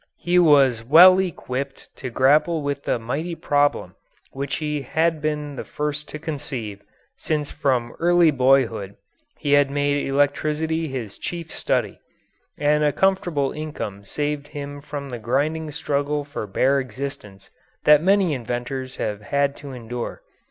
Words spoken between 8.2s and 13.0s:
boyhood he had made electricity his chief study, and a